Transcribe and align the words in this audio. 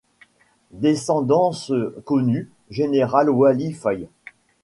Descendance 0.73 1.71
connue: 2.05 2.49
Général 2.71 3.29
Waly 3.29 3.71
Faye. 3.73 4.07